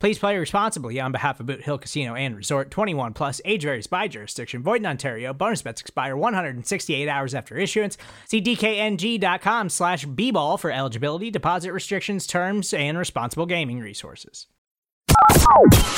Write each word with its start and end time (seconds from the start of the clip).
Please 0.00 0.18
play 0.18 0.38
responsibly 0.38 0.98
on 0.98 1.12
behalf 1.12 1.40
of 1.40 1.46
Boot 1.46 1.60
Hill 1.60 1.76
Casino 1.76 2.14
and 2.14 2.34
Resort 2.34 2.70
21 2.70 3.12
Plus, 3.12 3.42
age 3.44 3.64
varies 3.64 3.86
by 3.86 4.08
jurisdiction, 4.08 4.62
void 4.62 4.80
in 4.80 4.86
Ontario. 4.86 5.34
Bonus 5.34 5.60
bets 5.60 5.82
expire 5.82 6.16
168 6.16 7.06
hours 7.06 7.34
after 7.34 7.58
issuance. 7.58 7.98
See 8.26 8.40
DKNG.com 8.40 9.68
slash 9.68 10.06
B 10.06 10.30
ball 10.30 10.56
for 10.56 10.70
eligibility, 10.70 11.30
deposit 11.30 11.72
restrictions, 11.72 12.26
terms, 12.26 12.72
and 12.72 12.96
responsible 12.96 13.44
gaming 13.44 13.78
resources. 13.80 14.46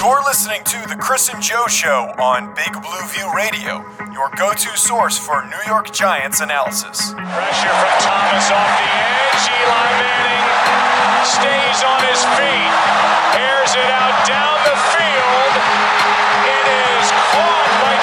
You're 0.00 0.24
listening 0.24 0.64
to 0.64 0.88
The 0.88 0.96
Chris 0.98 1.32
and 1.32 1.40
Joe 1.40 1.68
Show 1.68 2.12
on 2.18 2.54
Big 2.54 2.72
Blue 2.72 3.06
View 3.14 3.32
Radio, 3.36 3.84
your 4.12 4.30
go 4.36 4.52
to 4.52 4.76
source 4.76 5.16
for 5.16 5.44
New 5.44 5.70
York 5.72 5.92
Giants 5.92 6.40
analysis. 6.40 7.12
Pressure 7.12 7.68
from 7.68 7.94
Thomas 8.00 8.50
off 8.50 8.78
the 8.78 8.88
edge. 8.90 9.48
Eli 9.62 9.90
Manning 10.02 10.61
stays 11.24 11.82
on 11.86 12.02
his 12.02 12.18
feet 12.34 12.74
airs 13.38 13.74
it 13.78 13.90
out 13.94 14.26
down 14.26 14.58
the 14.66 14.74
field. 14.90 15.54
It 16.50 16.66
is 16.66 17.06
caught 17.30 17.62
by 17.78 17.94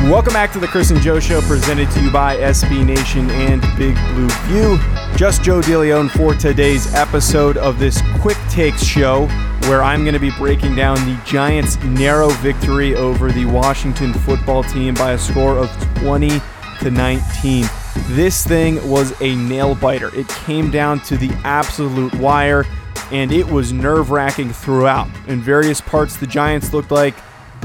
Tyree. 0.00 0.10
Welcome 0.10 0.32
back 0.32 0.50
to 0.52 0.58
the 0.60 0.66
Chris 0.66 0.90
and 0.90 1.00
Joe 1.02 1.20
Show, 1.20 1.42
presented 1.42 1.90
to 1.90 2.00
you 2.00 2.10
by 2.10 2.38
SB 2.38 2.86
Nation 2.86 3.28
and 3.30 3.60
Big 3.76 3.96
Blue 4.14 4.30
View. 4.48 4.78
Just 5.18 5.42
Joe 5.42 5.60
DeLeon 5.60 6.08
for 6.10 6.34
today's 6.34 6.94
episode 6.94 7.58
of 7.58 7.78
this 7.78 8.00
Quick 8.22 8.38
Takes 8.48 8.82
show, 8.82 9.26
where 9.68 9.82
I'm 9.82 10.04
going 10.04 10.14
to 10.14 10.20
be 10.20 10.30
breaking 10.38 10.74
down 10.74 10.96
the 11.04 11.20
Giants' 11.26 11.76
narrow 11.84 12.30
victory 12.30 12.94
over 12.94 13.30
the 13.30 13.44
Washington 13.44 14.14
football 14.14 14.64
team 14.64 14.94
by 14.94 15.12
a 15.12 15.18
score 15.18 15.58
of 15.58 15.70
20 15.98 16.40
to 16.82 16.90
19. 16.90 17.64
This 18.08 18.46
thing 18.46 18.88
was 18.88 19.14
a 19.20 19.34
nail 19.36 19.74
biter. 19.74 20.14
It 20.14 20.28
came 20.28 20.70
down 20.70 21.00
to 21.00 21.16
the 21.16 21.30
absolute 21.44 22.14
wire, 22.14 22.64
and 23.10 23.32
it 23.32 23.46
was 23.46 23.72
nerve 23.72 24.10
wracking 24.10 24.52
throughout. 24.52 25.08
In 25.28 25.40
various 25.40 25.80
parts, 25.80 26.16
the 26.16 26.26
Giants 26.26 26.72
looked 26.72 26.90
like, 26.90 27.14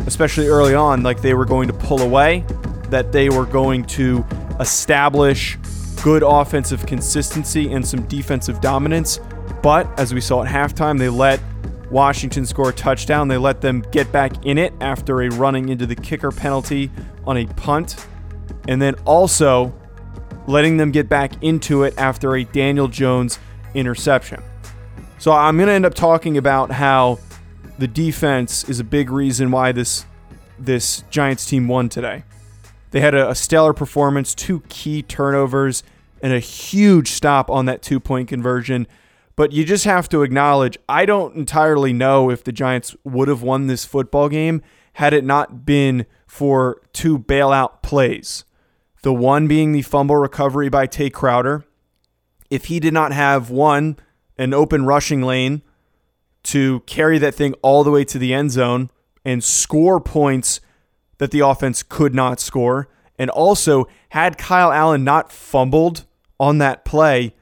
especially 0.06 0.48
early 0.48 0.76
on, 0.76 1.04
like 1.04 1.22
they 1.22 1.34
were 1.34 1.46
going 1.46 1.68
to 1.68 1.74
pull 1.74 2.02
away, 2.02 2.46
that 2.90 3.12
they 3.12 3.30
were 3.30 3.46
going 3.46 3.86
to 3.86 4.24
establish 4.60 5.58
good 6.04 6.24
offensive 6.24 6.86
consistency 6.86 7.72
and 7.74 7.86
some 7.86 8.04
defensive 8.08 8.62
dominance. 8.62 9.20
But 9.64 9.88
as 10.00 10.14
we 10.14 10.22
saw 10.22 10.44
at 10.44 10.50
halftime, 10.50 11.00
they 11.00 11.10
let 11.10 11.40
Washington 11.90 12.46
score 12.46 12.70
a 12.70 12.74
touchdown. 12.74 13.28
They 13.28 13.38
let 13.38 13.62
them 13.62 13.82
get 13.92 14.12
back 14.12 14.46
in 14.46 14.58
it 14.58 14.74
after 14.82 15.22
a 15.22 15.30
running 15.30 15.70
into 15.70 15.86
the 15.86 15.96
kicker 15.96 16.32
penalty 16.32 16.92
on 17.26 17.38
a 17.38 17.46
punt. 17.46 18.06
And 18.68 18.82
then 18.82 18.96
also 19.06 19.74
letting 20.48 20.78
them 20.78 20.92
get 20.92 21.10
back 21.10 21.42
into 21.44 21.84
it 21.84 21.94
after 21.98 22.36
a 22.36 22.44
Daniel 22.44 22.88
Jones 22.88 23.40
interception. 23.74 24.42
So 25.20 25.32
I'm 25.32 25.58
going 25.58 25.68
to 25.68 25.74
end 25.74 25.86
up 25.86 25.94
talking 25.94 26.38
about 26.38 26.72
how 26.72 27.20
the 27.80 27.88
defense 27.88 28.68
is 28.70 28.80
a 28.80 28.84
big 28.84 29.10
reason 29.10 29.52
why 29.52 29.72
this 29.72 30.06
this 30.60 31.04
Giants 31.12 31.46
team 31.46 31.68
won 31.68 31.88
today. 31.88 32.24
They 32.92 33.02
had 33.02 33.14
a, 33.14 33.30
a 33.30 33.36
stellar 33.36 33.74
performance, 33.74 34.34
two 34.34 34.62
key 34.70 35.04
turnovers, 35.04 35.84
and 36.22 36.34
a 36.34 36.40
huge 36.40 37.10
stop 37.12 37.50
on 37.50 37.66
that 37.66 37.82
two 37.82 38.00
point 38.00 38.28
conversion. 38.28 38.88
But 39.36 39.52
you 39.52 39.66
just 39.66 39.86
have 39.86 40.10
to 40.10 40.24
acknowledge, 40.24 40.80
I 40.90 41.06
don't 41.06 41.36
entirely 41.36 41.94
know 41.94 42.32
if 42.32 42.44
the 42.44 42.52
Giants 42.52 42.96
would 43.04 43.28
have 43.28 43.44
won 43.44 43.68
this 43.68 43.86
football 43.86 44.30
game 44.30 44.64
had 44.94 45.14
it 45.14 45.24
not 45.24 45.64
been 45.64 46.08
for 46.26 46.82
two 46.92 47.20
bailout 47.20 47.84
plays. 47.84 48.46
The 49.08 49.14
one 49.14 49.48
being 49.48 49.72
the 49.72 49.84
fumble 49.84 50.18
recovery 50.18 50.68
by 50.68 50.86
Tae 50.86 51.10
Crowder. 51.10 51.64
If 52.50 52.66
he 52.66 52.82
did 52.82 52.94
not 52.94 53.14
have 53.14 53.50
one, 53.50 53.96
an 54.38 54.54
open 54.54 54.86
rushing 54.86 55.22
lane 55.22 55.62
to 56.44 56.82
carry 56.82 57.18
that 57.20 57.34
thing 57.34 57.54
all 57.62 57.86
the 57.86 57.90
way 57.90 58.04
to 58.04 58.20
the 58.20 58.34
end 58.34 58.52
zone 58.52 58.90
and 59.24 59.42
score 59.42 60.02
points 60.02 60.60
that 61.20 61.32
the 61.32 61.40
offense 61.40 61.84
could 61.84 62.14
not 62.14 62.42
score, 62.42 62.90
and 63.18 63.30
also 63.30 63.88
had 64.10 64.38
Kyle 64.38 64.74
Allen 64.74 65.06
not 65.06 65.32
fumbled 65.32 66.04
on 66.38 66.58
that 66.58 66.84
play, 66.84 67.34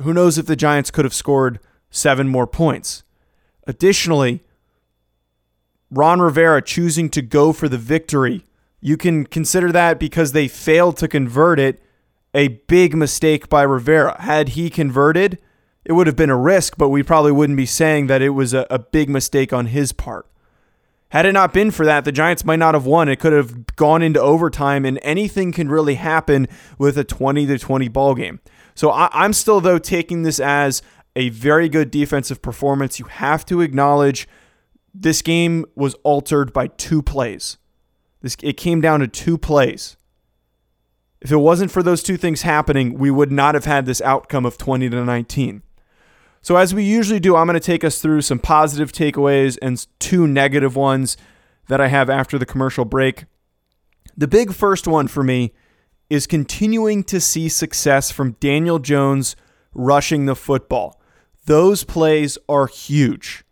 who 0.00 0.14
knows 0.14 0.38
if 0.38 0.46
the 0.46 0.56
Giants 0.56 0.90
could 0.90 1.04
have 1.04 1.12
scored 1.12 1.60
seven 1.90 2.26
more 2.26 2.46
points. 2.46 3.02
Additionally, 3.66 4.40
Ron 5.90 6.22
Rivera 6.22 6.62
choosing 6.62 7.10
to 7.10 7.20
go 7.20 7.52
for 7.52 7.68
the 7.68 7.76
victory 7.76 8.46
you 8.84 8.98
can 8.98 9.24
consider 9.24 9.72
that 9.72 9.98
because 9.98 10.32
they 10.32 10.46
failed 10.46 10.98
to 10.98 11.08
convert 11.08 11.58
it 11.58 11.82
a 12.34 12.48
big 12.48 12.94
mistake 12.94 13.48
by 13.48 13.62
Rivera. 13.62 14.20
Had 14.20 14.50
he 14.50 14.68
converted, 14.68 15.38
it 15.86 15.92
would 15.92 16.06
have 16.06 16.16
been 16.16 16.28
a 16.28 16.36
risk, 16.36 16.76
but 16.76 16.90
we 16.90 17.02
probably 17.02 17.32
wouldn't 17.32 17.56
be 17.56 17.64
saying 17.64 18.08
that 18.08 18.20
it 18.20 18.30
was 18.30 18.52
a, 18.52 18.66
a, 18.68 18.78
big 18.78 19.08
mistake 19.08 19.54
on 19.54 19.68
his 19.68 19.92
part. 19.92 20.26
Had 21.08 21.24
it 21.24 21.32
not 21.32 21.54
been 21.54 21.70
for 21.70 21.86
that, 21.86 22.04
the 22.04 22.12
Giants 22.12 22.44
might 22.44 22.58
not 22.58 22.74
have 22.74 22.84
won. 22.84 23.08
It 23.08 23.20
could 23.20 23.32
have 23.32 23.74
gone 23.74 24.02
into 24.02 24.20
overtime, 24.20 24.84
and 24.84 24.98
anything 25.00 25.50
can 25.50 25.70
really 25.70 25.94
happen 25.94 26.46
with 26.76 26.98
a 26.98 27.04
20 27.04 27.46
to 27.46 27.58
20 27.58 27.88
ball 27.88 28.14
game. 28.14 28.38
So 28.74 28.90
I, 28.90 29.08
I'm 29.14 29.32
still, 29.32 29.62
though, 29.62 29.78
taking 29.78 30.24
this 30.24 30.38
as 30.38 30.82
a 31.16 31.30
very 31.30 31.70
good 31.70 31.90
defensive 31.90 32.42
performance. 32.42 32.98
You 32.98 33.06
have 33.06 33.46
to 33.46 33.62
acknowledge 33.62 34.28
this 34.92 35.22
game 35.22 35.64
was 35.74 35.94
altered 36.02 36.52
by 36.52 36.66
two 36.66 37.00
plays. 37.00 37.56
This 38.24 38.38
it 38.42 38.56
came 38.56 38.80
down 38.80 39.00
to 39.00 39.06
two 39.06 39.36
plays. 39.36 39.98
If 41.20 41.30
it 41.30 41.36
wasn't 41.36 41.70
for 41.70 41.82
those 41.82 42.02
two 42.02 42.16
things 42.16 42.40
happening, 42.40 42.94
we 42.94 43.10
would 43.10 43.30
not 43.30 43.54
have 43.54 43.66
had 43.66 43.84
this 43.84 44.00
outcome 44.00 44.46
of 44.46 44.56
20 44.56 44.88
to 44.88 45.04
19. 45.04 45.62
So 46.40 46.56
as 46.56 46.74
we 46.74 46.84
usually 46.84 47.20
do, 47.20 47.36
I'm 47.36 47.46
going 47.46 47.52
to 47.52 47.60
take 47.60 47.84
us 47.84 48.00
through 48.00 48.22
some 48.22 48.38
positive 48.38 48.92
takeaways 48.92 49.58
and 49.60 49.86
two 49.98 50.26
negative 50.26 50.74
ones 50.74 51.18
that 51.68 51.82
I 51.82 51.88
have 51.88 52.08
after 52.08 52.38
the 52.38 52.46
commercial 52.46 52.86
break. 52.86 53.26
The 54.16 54.28
big 54.28 54.54
first 54.54 54.86
one 54.86 55.06
for 55.06 55.22
me 55.22 55.52
is 56.08 56.26
continuing 56.26 57.04
to 57.04 57.20
see 57.20 57.50
success 57.50 58.10
from 58.10 58.38
Daniel 58.40 58.78
Jones 58.78 59.36
rushing 59.74 60.24
the 60.24 60.36
football. 60.36 60.98
Those 61.44 61.84
plays 61.84 62.38
are 62.48 62.68
huge 62.68 63.43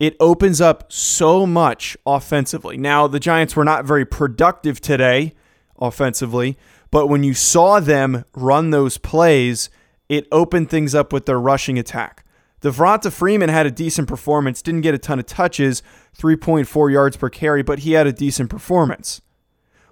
it 0.00 0.16
opens 0.18 0.60
up 0.62 0.90
so 0.90 1.46
much 1.46 1.96
offensively. 2.06 2.78
Now, 2.78 3.06
the 3.06 3.20
Giants 3.20 3.54
were 3.54 3.64
not 3.64 3.84
very 3.84 4.06
productive 4.06 4.80
today 4.80 5.34
offensively, 5.78 6.56
but 6.90 7.06
when 7.06 7.22
you 7.22 7.34
saw 7.34 7.78
them 7.78 8.24
run 8.34 8.70
those 8.70 8.96
plays, 8.96 9.68
it 10.08 10.26
opened 10.32 10.70
things 10.70 10.94
up 10.94 11.12
with 11.12 11.26
their 11.26 11.38
rushing 11.38 11.78
attack. 11.78 12.24
Devonta 12.62 13.12
Freeman 13.12 13.50
had 13.50 13.66
a 13.66 13.70
decent 13.70 14.08
performance, 14.08 14.62
didn't 14.62 14.80
get 14.80 14.94
a 14.94 14.98
ton 14.98 15.18
of 15.18 15.26
touches, 15.26 15.82
3.4 16.18 16.90
yards 16.90 17.16
per 17.16 17.28
carry, 17.28 17.62
but 17.62 17.80
he 17.80 17.92
had 17.92 18.06
a 18.06 18.12
decent 18.12 18.50
performance. 18.50 19.20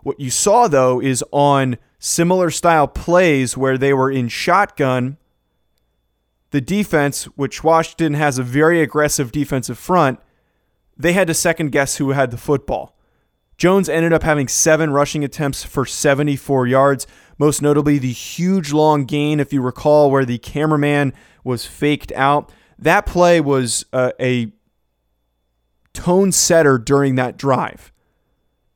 What 0.03 0.19
you 0.19 0.31
saw, 0.31 0.69
though, 0.69 1.01
is 1.01 1.23
on 1.33 1.77
similar 1.99 2.51
style 2.51 2.89
plays 2.89 3.57
where 3.57 3.77
they 3.77 3.93
were 3.93 4.11
in 4.11 4.29
shotgun 4.29 5.19
the 6.51 6.61
defense, 6.61 7.25
which 7.37 7.63
Washington 7.63 8.15
has 8.15 8.39
a 8.39 8.43
very 8.43 8.81
aggressive 8.81 9.33
defensive 9.33 9.79
front, 9.79 10.19
they 10.97 11.13
had 11.13 11.27
to 11.29 11.35
second 11.35 11.71
guess 11.71 11.97
who 11.97 12.11
had 12.11 12.31
the 12.31 12.37
football. 12.37 12.97
Jones 13.57 13.89
ended 13.89 14.13
up 14.13 14.23
having 14.23 14.49
seven 14.49 14.91
rushing 14.91 15.25
attempts 15.25 15.65
for 15.65 15.85
74 15.85 16.67
yards, 16.67 17.07
most 17.39 17.61
notably 17.61 17.99
the 17.99 18.13
huge 18.13 18.73
long 18.73 19.05
gain, 19.05 19.41
if 19.41 19.53
you 19.53 19.61
recall, 19.61 20.11
where 20.11 20.25
the 20.25 20.39
cameraman 20.39 21.13
was 21.45 21.67
faked 21.67 22.13
out. 22.13 22.53
That 22.79 23.05
play 23.05 23.41
was 23.41 23.85
uh, 23.93 24.13
a 24.21 24.53
tone 25.93 26.31
setter 26.31 26.79
during 26.79 27.17
that 27.17 27.37
drive. 27.37 27.93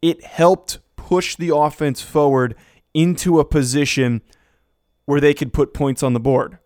it 0.01 0.25
helped 0.25 0.81
push 0.97 1.37
the 1.37 1.55
offense 1.55 2.03
forward 2.03 2.57
into 2.95 3.39
a 3.39 3.45
position 3.45 4.21
where 5.05 5.21
they 5.21 5.35
could 5.35 5.53
put 5.53 5.73
points 5.73 6.03
on 6.03 6.13
the 6.13 6.21
board. 6.21 6.59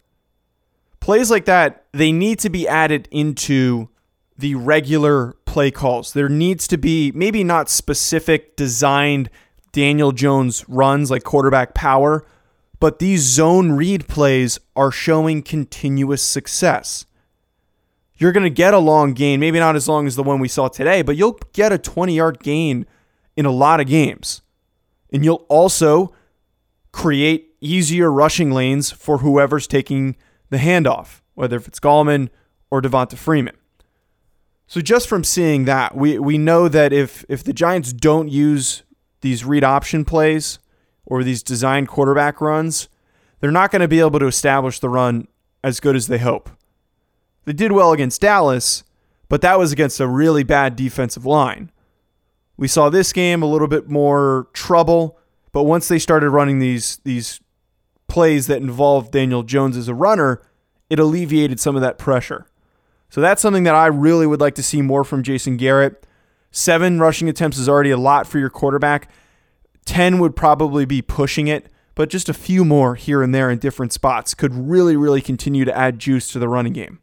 Plays 1.06 1.30
like 1.30 1.44
that, 1.44 1.84
they 1.92 2.10
need 2.10 2.40
to 2.40 2.50
be 2.50 2.66
added 2.66 3.06
into 3.12 3.90
the 4.36 4.56
regular 4.56 5.34
play 5.44 5.70
calls. 5.70 6.12
There 6.12 6.28
needs 6.28 6.66
to 6.66 6.76
be 6.76 7.12
maybe 7.14 7.44
not 7.44 7.70
specific 7.70 8.56
designed 8.56 9.30
Daniel 9.70 10.10
Jones 10.10 10.68
runs 10.68 11.08
like 11.08 11.22
quarterback 11.22 11.74
power, 11.74 12.26
but 12.80 12.98
these 12.98 13.20
zone 13.22 13.70
read 13.70 14.08
plays 14.08 14.58
are 14.74 14.90
showing 14.90 15.42
continuous 15.42 16.22
success. 16.22 17.06
You're 18.16 18.32
going 18.32 18.42
to 18.42 18.50
get 18.50 18.74
a 18.74 18.78
long 18.78 19.12
gain, 19.12 19.38
maybe 19.38 19.60
not 19.60 19.76
as 19.76 19.88
long 19.88 20.08
as 20.08 20.16
the 20.16 20.24
one 20.24 20.40
we 20.40 20.48
saw 20.48 20.66
today, 20.66 21.02
but 21.02 21.16
you'll 21.16 21.38
get 21.52 21.70
a 21.70 21.78
20 21.78 22.16
yard 22.16 22.40
gain 22.40 22.84
in 23.36 23.46
a 23.46 23.52
lot 23.52 23.78
of 23.78 23.86
games. 23.86 24.42
And 25.12 25.24
you'll 25.24 25.46
also 25.48 26.12
create 26.90 27.54
easier 27.60 28.10
rushing 28.10 28.50
lanes 28.50 28.90
for 28.90 29.18
whoever's 29.18 29.68
taking 29.68 30.16
the 30.50 30.58
handoff, 30.58 31.20
whether 31.34 31.56
if 31.56 31.66
it's 31.68 31.80
Gallman 31.80 32.28
or 32.70 32.80
Devonta 32.80 33.16
Freeman. 33.16 33.56
So 34.66 34.80
just 34.80 35.08
from 35.08 35.22
seeing 35.22 35.64
that, 35.64 35.96
we, 35.96 36.18
we 36.18 36.38
know 36.38 36.68
that 36.68 36.92
if 36.92 37.24
if 37.28 37.44
the 37.44 37.52
Giants 37.52 37.92
don't 37.92 38.28
use 38.28 38.82
these 39.20 39.44
read 39.44 39.64
option 39.64 40.04
plays 40.04 40.58
or 41.04 41.22
these 41.22 41.42
design 41.42 41.86
quarterback 41.86 42.40
runs, 42.40 42.88
they're 43.40 43.50
not 43.50 43.70
going 43.70 43.82
to 43.82 43.88
be 43.88 44.00
able 44.00 44.18
to 44.18 44.26
establish 44.26 44.80
the 44.80 44.88
run 44.88 45.28
as 45.62 45.78
good 45.80 45.96
as 45.96 46.08
they 46.08 46.18
hope. 46.18 46.50
They 47.44 47.52
did 47.52 47.72
well 47.72 47.92
against 47.92 48.20
Dallas, 48.20 48.82
but 49.28 49.40
that 49.42 49.58
was 49.58 49.72
against 49.72 50.00
a 50.00 50.06
really 50.06 50.42
bad 50.42 50.74
defensive 50.74 51.24
line. 51.24 51.70
We 52.56 52.68
saw 52.68 52.88
this 52.88 53.12
game 53.12 53.42
a 53.42 53.46
little 53.46 53.68
bit 53.68 53.88
more 53.88 54.48
trouble, 54.52 55.18
but 55.52 55.64
once 55.64 55.88
they 55.88 55.98
started 55.98 56.30
running 56.30 56.58
these 56.58 56.98
these 57.04 57.40
plays 58.08 58.46
that 58.46 58.62
involved 58.62 59.12
Daniel 59.12 59.42
Jones 59.42 59.76
as 59.76 59.88
a 59.88 59.94
runner, 59.94 60.42
it 60.88 60.98
alleviated 60.98 61.60
some 61.60 61.76
of 61.76 61.82
that 61.82 61.98
pressure. 61.98 62.46
So 63.08 63.20
that's 63.20 63.42
something 63.42 63.64
that 63.64 63.74
I 63.74 63.86
really 63.86 64.26
would 64.26 64.40
like 64.40 64.54
to 64.56 64.62
see 64.62 64.82
more 64.82 65.04
from 65.04 65.22
Jason 65.22 65.56
Garrett. 65.56 66.06
Seven 66.50 67.00
rushing 67.00 67.28
attempts 67.28 67.58
is 67.58 67.68
already 67.68 67.90
a 67.90 67.96
lot 67.96 68.26
for 68.26 68.38
your 68.38 68.50
quarterback. 68.50 69.10
10 69.84 70.18
would 70.18 70.34
probably 70.34 70.84
be 70.84 71.02
pushing 71.02 71.46
it, 71.46 71.68
but 71.94 72.10
just 72.10 72.28
a 72.28 72.34
few 72.34 72.64
more 72.64 72.94
here 72.94 73.22
and 73.22 73.34
there 73.34 73.50
in 73.50 73.58
different 73.58 73.92
spots 73.92 74.34
could 74.34 74.54
really, 74.54 74.96
really 74.96 75.22
continue 75.22 75.64
to 75.64 75.76
add 75.76 75.98
juice 75.98 76.30
to 76.32 76.38
the 76.38 76.48
running 76.48 76.72
game. 76.72 77.00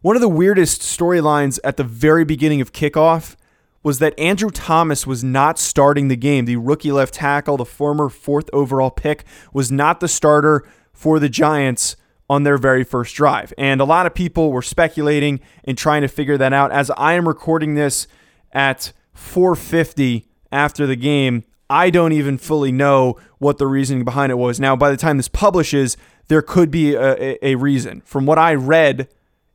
One 0.00 0.16
of 0.16 0.22
the 0.22 0.28
weirdest 0.28 0.82
storylines 0.82 1.58
at 1.64 1.76
the 1.76 1.84
very 1.84 2.24
beginning 2.24 2.60
of 2.60 2.72
kickoff 2.72 3.36
was 3.84 4.00
that 4.00 4.18
Andrew 4.18 4.50
Thomas 4.50 5.06
was 5.06 5.22
not 5.22 5.58
starting 5.58 6.08
the 6.08 6.16
game. 6.16 6.46
The 6.46 6.56
rookie 6.56 6.90
left 6.90 7.14
tackle, 7.14 7.58
the 7.58 7.64
former 7.64 8.08
fourth 8.08 8.50
overall 8.52 8.90
pick, 8.90 9.24
was 9.52 9.70
not 9.70 10.00
the 10.00 10.08
starter 10.08 10.66
for 10.92 11.20
the 11.20 11.28
Giants 11.28 11.94
on 12.28 12.42
their 12.42 12.56
very 12.56 12.82
first 12.82 13.14
drive. 13.14 13.52
And 13.58 13.80
a 13.82 13.84
lot 13.84 14.06
of 14.06 14.14
people 14.14 14.50
were 14.50 14.62
speculating 14.62 15.40
and 15.64 15.76
trying 15.76 16.00
to 16.00 16.08
figure 16.08 16.38
that 16.38 16.54
out. 16.54 16.72
As 16.72 16.90
I 16.96 17.12
am 17.12 17.28
recording 17.28 17.74
this 17.74 18.08
at 18.52 18.92
450 19.12 20.26
after 20.50 20.86
the 20.86 20.96
game, 20.96 21.44
I 21.68 21.90
don't 21.90 22.12
even 22.12 22.38
fully 22.38 22.72
know 22.72 23.18
what 23.38 23.58
the 23.58 23.66
reasoning 23.66 24.04
behind 24.04 24.32
it 24.32 24.36
was. 24.36 24.58
Now, 24.58 24.74
by 24.76 24.90
the 24.90 24.96
time 24.96 25.18
this 25.18 25.28
publishes, 25.28 25.98
there 26.28 26.42
could 26.42 26.70
be 26.70 26.94
a, 26.94 27.38
a, 27.46 27.54
reason. 27.56 28.00
From 28.06 28.24
what 28.24 28.38
I 28.38 28.54
read, 28.54 29.08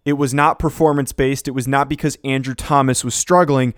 it 0.05 0.13
was 0.13 0.33
not 0.33 0.59
performance 0.59 1.13
based. 1.13 1.47
It 1.47 1.51
was 1.51 1.67
not 1.67 1.89
because 1.89 2.17
Andrew 2.23 2.53
Thomas 2.53 3.03
was 3.03 3.15
struggling 3.15 3.73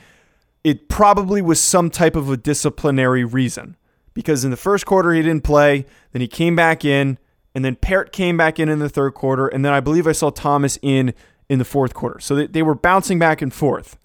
it 0.63 0.89
probably 0.89 1.41
was 1.41 1.59
some 1.59 1.89
type 1.89 2.15
of 2.15 2.29
a 2.29 2.37
disciplinary 2.37 3.23
reason 3.23 3.75
because 4.13 4.43
in 4.43 4.51
the 4.51 4.57
first 4.57 4.85
quarter 4.85 5.13
he 5.13 5.21
didn't 5.21 5.43
play, 5.43 5.85
then 6.11 6.21
he 6.21 6.27
came 6.27 6.55
back 6.55 6.85
in, 6.85 7.17
and 7.55 7.65
then 7.65 7.75
Peart 7.75 8.11
came 8.11 8.37
back 8.37 8.59
in 8.59 8.69
in 8.69 8.79
the 8.79 8.89
third 8.89 9.13
quarter, 9.13 9.47
and 9.47 9.65
then 9.65 9.73
I 9.73 9.79
believe 9.79 10.07
I 10.07 10.11
saw 10.11 10.29
Thomas 10.29 10.77
in 10.81 11.13
in 11.49 11.59
the 11.59 11.65
fourth 11.65 11.93
quarter. 11.93 12.19
So 12.19 12.35
they, 12.35 12.47
they 12.47 12.63
were 12.63 12.75
bouncing 12.75 13.19
back 13.19 13.41
and 13.41 13.53
forth. 13.53 13.97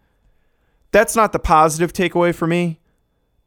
That's 0.90 1.14
not 1.14 1.32
the 1.32 1.38
positive 1.38 1.92
takeaway 1.92 2.34
for 2.34 2.46
me. 2.46 2.80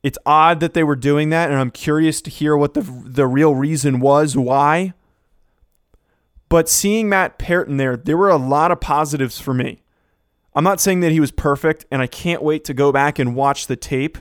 It's 0.04 0.18
odd 0.26 0.62
that 0.62 0.74
they 0.74 0.84
were 0.84 0.96
doing 0.96 1.30
that, 1.32 1.50
and 1.50 1.60
I'm 1.60 1.72
curious 1.72 2.22
to 2.22 2.30
hear 2.30 2.56
what 2.56 2.74
the 2.74 2.82
the 2.82 3.28
real 3.28 3.56
reason 3.56 4.00
was 4.00 4.38
why. 4.38 4.94
But 6.48 6.70
seeing 6.70 7.10
Matt 7.10 7.38
Peart 7.38 7.68
in 7.68 7.78
there, 7.78 7.98
there 7.98 8.18
were 8.18 8.30
a 8.30 8.38
lot 8.38 8.72
of 8.72 8.80
positives 8.80 9.40
for 9.40 9.54
me. 9.54 9.82
I'm 10.56 10.64
not 10.64 10.80
saying 10.80 11.02
that 11.02 11.12
he 11.12 11.20
was 11.20 11.32
perfect, 11.32 11.86
and 11.92 12.02
I 12.02 12.08
can't 12.08 12.42
wait 12.42 12.64
to 12.66 12.74
go 12.74 12.92
back 12.92 13.20
and 13.20 13.36
watch 13.36 13.68
the 13.68 13.76
tape. 13.76 14.18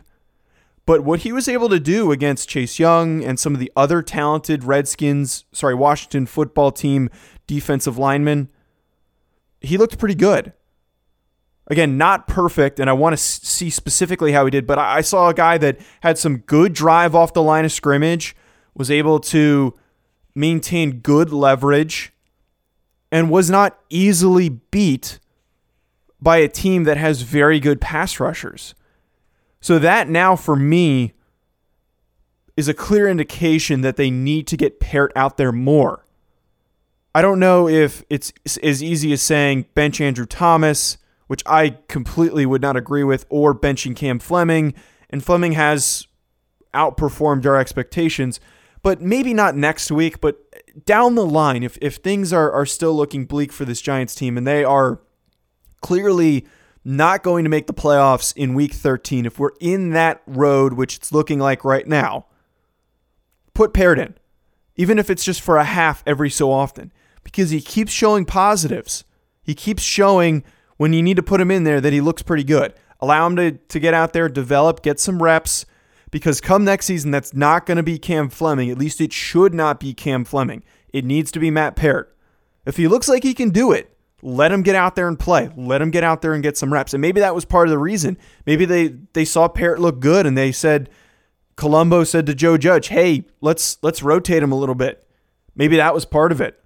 But 0.85 1.03
what 1.03 1.21
he 1.21 1.33
was 1.33 1.49
able 1.49 1.69
to 1.69 1.81
do 1.81 2.13
against 2.13 2.49
Chase 2.49 2.79
Young 2.79 3.23
and 3.23 3.39
some 3.39 3.53
of 3.55 3.61
the 3.61 3.73
other 3.77 4.03
talented 4.03 4.65
Redskins, 4.65 5.45
sorry, 5.53 5.75
Washington 5.75 6.27
football 6.27 6.71
team 6.71 7.11
defensive 7.47 7.99
linemen, 7.99 8.49
he 9.61 9.77
looked 9.77 9.99
pretty 9.99 10.15
good. 10.15 10.53
Again, 11.67 11.99
not 11.99 12.27
perfect, 12.27 12.81
and 12.81 12.89
I 12.89 12.95
want 12.95 13.13
to 13.13 13.23
see 13.23 13.69
specifically 13.69 14.33
how 14.33 14.47
he 14.47 14.51
did, 14.51 14.67
but 14.67 14.79
I 14.79 15.03
saw 15.03 15.29
a 15.29 15.35
guy 15.35 15.59
that 15.59 15.79
had 16.01 16.17
some 16.17 16.39
good 16.39 16.73
drive 16.73 17.15
off 17.15 17.35
the 17.35 17.43
line 17.43 17.67
of 17.67 17.73
scrimmage, 17.73 18.35
was 18.75 18.91
able 18.91 19.21
to 19.21 19.75
maintain 20.35 21.01
good 21.01 21.31
leverage, 21.31 22.15
and 23.13 23.31
was 23.31 23.51
not 23.51 23.79
easily 23.91 24.49
beat 24.49 25.19
by 26.21 26.39
a 26.39 26.49
team 26.49 26.85
that 26.85 26.97
has 26.97 27.23
very 27.23 27.61
good 27.61 27.81
pass 27.81 28.19
rushers. 28.19 28.75
So 29.61 29.79
that 29.79 30.09
now 30.09 30.37
for 30.37 30.57
me 30.57 31.15
is 32.57 32.69
a 32.69 32.75
clear 32.75 33.09
indication 33.09 33.83
that 33.83 33.97
they 33.97 34.11
need 34.11 34.47
to 34.49 34.57
get 34.57 34.81
Peart 34.81 35.13
out 35.15 35.37
there 35.37 35.53
more. 35.53 36.05
I 37.15 37.23
don't 37.23 37.39
know 37.39 37.69
if 37.69 38.03
it's 38.11 38.33
as 38.63 38.83
easy 38.83 39.13
as 39.13 39.23
saying 39.23 39.67
bench 39.75 40.01
Andrew 40.01 40.27
Thomas, 40.27 40.99
which 41.27 41.43
I 41.47 41.79
completely 41.89 42.47
would 42.47 42.63
not 42.63 42.77
agree 42.77 43.05
with, 43.05 43.27
or 43.29 43.55
benching 43.55 43.95
Cam 43.95 44.19
Fleming. 44.19 44.75
And 45.11 45.25
Fleming 45.25 45.53
has 45.53 46.07
outperformed 46.75 47.47
our 47.47 47.57
expectations, 47.57 48.41
but 48.83 49.01
maybe 49.01 49.33
not 49.35 49.57
next 49.57 49.91
week, 49.91 50.21
but 50.21 50.39
down 50.85 51.15
the 51.15 51.27
line, 51.27 51.63
if, 51.63 51.79
if 51.81 51.97
things 51.97 52.33
are, 52.33 52.51
are 52.53 52.67
still 52.67 52.95
looking 52.95 53.25
bleak 53.25 53.53
for 53.53 53.65
this 53.65 53.81
Giants 53.81 54.15
team 54.15 54.37
and 54.37 54.47
they 54.47 54.65
are 54.65 55.01
clearly 55.81 56.47
not 56.85 57.23
going 57.23 57.45
to 57.45 57.51
make 57.51 57.67
the 57.67 57.75
playoffs 57.75 58.35
in 58.37 58.55
week 58.55 58.73
13, 58.73 59.27
if 59.27 59.39
we're 59.39 59.51
in 59.61 59.91
that 59.91 60.23
road, 60.27 60.73
which 60.73 60.97
it's 60.97 61.13
looking 61.13 61.39
like 61.39 61.65
right 61.65 61.87
now, 61.87 62.27
put 63.53 63.75
Peart 63.75 63.99
in, 63.99 64.15
even 64.77 64.99
if 64.99 65.11
it's 65.11 65.25
just 65.25 65.41
for 65.41 65.57
a 65.57 65.65
half 65.65 66.03
every 66.07 66.31
so 66.31 66.51
often, 66.51 66.93
because 67.25 67.51
he 67.51 67.61
keeps 67.61 67.93
showing 67.93 68.25
positives. 68.25 69.05
He 69.43 69.55
keeps 69.55 69.83
showing 69.83 70.45
when 70.77 70.93
you 70.93 71.03
need 71.03 71.17
to 71.17 71.23
put 71.23 71.41
him 71.41 71.51
in 71.51 71.65
there 71.65 71.81
that 71.81 71.93
he 71.93 72.01
looks 72.01 72.23
pretty 72.23 72.45
good. 72.45 72.73
Allow 73.01 73.27
him 73.27 73.37
to, 73.37 73.53
to 73.53 73.81
get 73.81 73.95
out 73.95 74.13
there, 74.13 74.29
develop, 74.29 74.83
get 74.83 74.99
some 74.99 75.23
reps, 75.23 75.67
because 76.11 76.41
come 76.41 76.65
next 76.65 76.87
season, 76.87 77.11
that's 77.11 77.35
not 77.35 77.67
going 77.67 77.77
to 77.77 77.83
be 77.83 77.99
Cam 77.99 78.29
Fleming. 78.31 78.71
At 78.71 78.79
least 78.79 79.01
it 79.01 79.13
should 79.13 79.53
not 79.53 79.79
be 79.79 79.93
Cam 79.93 80.25
Fleming. 80.25 80.65
It 80.93 81.05
needs 81.05 81.31
to 81.33 81.39
be 81.39 81.51
Matt 81.51 81.77
Peart. 81.77 82.17
If 82.65 82.77
he 82.77 82.89
looks 82.89 83.09
like 83.09 83.23
he 83.23 83.35
can 83.35 83.51
do 83.51 83.73
it, 83.73 83.95
let 84.23 84.51
him 84.53 84.63
get 84.63 84.75
out 84.75 84.97
there 84.97 85.09
and 85.09 85.19
play. 85.19 85.51
Let 85.57 85.81
him 85.81 85.91
get 85.91 86.05
out 86.05 86.23
there 86.23 86.35
and 86.35 86.43
get 86.43 86.57
some 86.57 86.73
reps. 86.73 86.93
And 86.93 87.01
maybe 87.01 87.21
that 87.21 87.35
was 87.35 87.45
part 87.45 87.69
of 87.69 87.71
the 87.71 87.79
reason. 87.79 88.19
Maybe 88.47 88.65
they 88.65 88.95
they 89.13 89.25
saw 89.25 89.49
Peart 89.49 89.81
look 89.81 90.01
good 90.01 90.27
and 90.27 90.37
they 90.37 90.53
said 90.53 90.91
Colombo 91.57 92.05
said 92.05 92.27
to 92.27 92.35
Joe 92.35 92.57
Judge, 92.57 92.89
"Hey, 92.89 93.25
let's 93.41 93.79
let's 93.83 94.03
rotate 94.03 94.43
him 94.43 94.53
a 94.53 94.57
little 94.57 94.75
bit." 94.75 95.07
Maybe 95.55 95.77
that 95.77 95.95
was 95.95 96.05
part 96.05 96.33
of 96.33 96.41
it. 96.41 96.63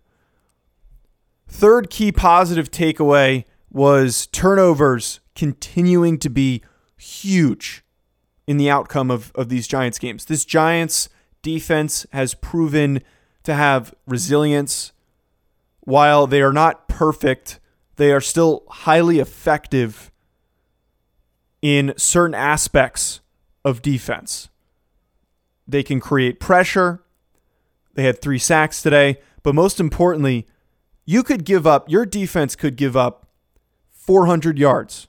Third 1.49 1.91
key 1.91 2.13
positive 2.13 2.71
takeaway 2.71 3.45
was 3.71 4.27
turnovers 4.27 5.21
continuing 5.35 6.19
to 6.19 6.31
be 6.31 6.63
huge 6.97 7.85
in 8.47 8.57
the 8.57 8.71
outcome 8.71 9.11
of, 9.11 9.33
of 9.35 9.49
these 9.49 9.67
Giants 9.67 9.99
games. 9.99 10.27
This 10.27 10.45
Giants 10.45 11.09
defense 11.43 12.07
has 12.13 12.35
proven 12.35 13.03
to 13.45 13.55
have 13.55 13.95
resilience, 14.07 14.93
while 15.85 16.27
they 16.27 16.43
are 16.43 16.53
not 16.53 16.89
perfect, 16.89 17.61
they 17.97 18.13
are 18.13 18.21
still 18.21 18.65
highly 18.69 19.19
effective 19.19 20.11
in 21.61 21.95
certain 21.97 22.35
aspects 22.35 23.21
of 23.65 23.83
defense. 23.83 24.49
They 25.67 25.83
can 25.83 26.01
create 26.01 26.41
pressure. 26.41 27.03
They 27.95 28.05
had 28.05 28.21
three 28.21 28.39
sacks 28.39 28.83
today. 28.83 29.19
But 29.43 29.55
most 29.55 29.81
importantly, 29.81 30.47
you 31.05 31.23
could 31.23 31.45
give 31.45 31.67
up, 31.67 31.91
your 31.91 32.07
defense 32.07 32.57
could 32.57 32.77
give 32.77 32.97
up 32.97 33.29
400 33.91 34.59
yards. 34.59 35.09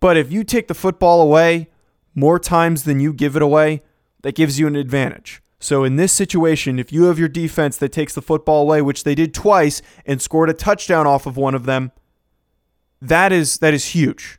But 0.00 0.16
if 0.16 0.30
you 0.30 0.44
take 0.44 0.68
the 0.68 0.74
football 0.74 1.22
away 1.22 1.68
more 2.14 2.38
times 2.38 2.84
than 2.84 3.00
you 3.00 3.12
give 3.12 3.36
it 3.36 3.42
away, 3.42 3.80
that 4.22 4.34
gives 4.34 4.58
you 4.58 4.66
an 4.66 4.76
advantage. 4.76 5.42
So 5.64 5.82
in 5.82 5.96
this 5.96 6.12
situation, 6.12 6.78
if 6.78 6.92
you 6.92 7.04
have 7.04 7.18
your 7.18 7.26
defense 7.28 7.78
that 7.78 7.90
takes 7.90 8.14
the 8.14 8.20
football 8.20 8.60
away, 8.60 8.82
which 8.82 9.02
they 9.02 9.14
did 9.14 9.32
twice 9.32 9.80
and 10.04 10.20
scored 10.20 10.50
a 10.50 10.52
touchdown 10.52 11.06
off 11.06 11.24
of 11.24 11.38
one 11.38 11.54
of 11.54 11.64
them, 11.64 11.90
that 13.00 13.32
is 13.32 13.58
that 13.58 13.72
is 13.72 13.86
huge 13.86 14.38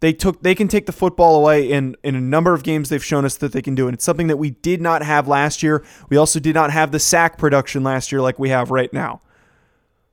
They 0.00 0.14
took 0.14 0.42
they 0.42 0.54
can 0.54 0.68
take 0.68 0.86
the 0.86 0.92
football 0.92 1.36
away 1.36 1.70
in 1.70 1.94
in 2.02 2.14
a 2.14 2.20
number 2.22 2.54
of 2.54 2.62
games 2.62 2.88
they've 2.88 3.04
shown 3.04 3.26
us 3.26 3.36
that 3.36 3.52
they 3.52 3.60
can 3.60 3.74
do 3.74 3.86
and 3.86 3.94
it's 3.94 4.04
something 4.04 4.28
that 4.28 4.38
we 4.38 4.50
did 4.50 4.80
not 4.80 5.02
have 5.02 5.28
last 5.28 5.62
year. 5.62 5.84
We 6.08 6.16
also 6.16 6.40
did 6.40 6.54
not 6.54 6.70
have 6.70 6.90
the 6.90 6.98
sack 6.98 7.36
production 7.36 7.82
last 7.82 8.10
year 8.10 8.22
like 8.22 8.38
we 8.38 8.48
have 8.48 8.70
right 8.70 8.92
now. 8.94 9.20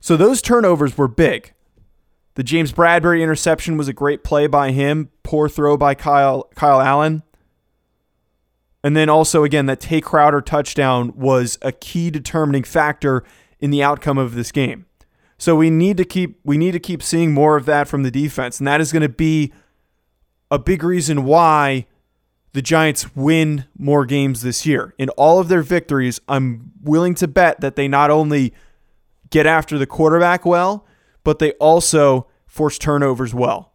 So 0.02 0.18
those 0.18 0.42
turnovers 0.42 0.98
were 0.98 1.08
big. 1.08 1.54
The 2.36 2.44
James 2.44 2.74
Bradberry 2.74 3.22
interception 3.24 3.78
was 3.78 3.88
a 3.88 3.94
great 3.94 4.26
play 4.26 4.48
by 4.48 4.72
him, 4.72 5.10
poor 5.24 5.48
throw 5.48 5.78
by 5.78 5.96
Kyle 5.96 6.50
Kyle 6.56 6.82
Allen. 6.82 7.24
And 8.84 8.96
then 8.96 9.10
also 9.10 9.44
again 9.44 9.66
that 9.66 9.82
Tae 9.82 10.02
Crowder 10.02 10.42
touchdown 10.42 11.14
was 11.16 11.58
a 11.62 11.72
key 11.72 12.10
determining 12.10 12.64
factor 12.64 13.24
in 13.60 13.72
the 13.72 13.84
outcome 13.84 14.18
of 14.18 14.36
this 14.36 14.52
game. 14.52 14.86
So 15.38 15.56
we 15.56 15.70
need 15.70 15.98
to 15.98 16.06
keep 16.06 16.40
we 16.44 16.58
need 16.58 16.72
to 16.72 16.80
keep 16.80 17.04
seeing 17.04 17.34
more 17.34 17.58
of 17.58 17.66
that 17.66 17.88
from 17.88 18.04
the 18.04 18.12
defense 18.12 18.60
and 18.60 18.68
that 18.68 18.82
is 18.82 18.92
going 18.92 19.04
to 19.04 19.10
be 19.10 19.54
a 20.52 20.60
big 20.60 20.84
reason 20.84 21.24
why 21.24 21.86
the 22.54 22.62
Giants 22.62 23.16
win 23.16 23.66
more 23.78 24.06
games 24.06 24.42
this 24.42 24.66
year. 24.66 24.96
In 24.98 25.10
all 25.10 25.40
of 25.40 25.50
their 25.50 25.62
victories, 25.62 26.20
I'm 26.28 26.72
willing 26.82 27.16
to 27.16 27.28
bet 27.28 27.62
that 27.62 27.76
they 27.76 27.88
not 27.88 28.10
only 28.10 28.54
get 29.30 29.46
after 29.46 29.78
the 29.78 29.86
quarterback 29.86 30.46
well, 30.46 30.86
but 31.24 31.40
they 31.40 31.52
also 31.54 32.28
force 32.48 32.80
turnovers 32.80 33.34
well 33.34 33.74